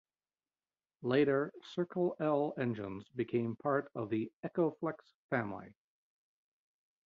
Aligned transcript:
Later 1.03 1.53
Circle 1.75 2.15
L 2.19 2.55
engines 2.57 3.07
became 3.09 3.55
part 3.57 3.91
of 3.93 4.09
the 4.09 4.31
Ecoflex 4.43 4.95
family. 5.29 5.75